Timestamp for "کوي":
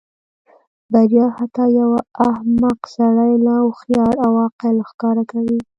5.31-5.59